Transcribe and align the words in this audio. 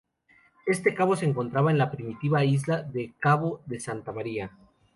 Este 0.65 0.95
cabo 0.95 1.15
se 1.15 1.27
encontraba 1.27 1.69
en 1.69 1.77
la 1.77 1.91
primitiva 1.91 2.43
isla 2.43 2.81
de 2.81 3.13
Cabo 3.19 3.61
de 3.67 3.79
Santa 3.79 4.11
María. 4.11 4.49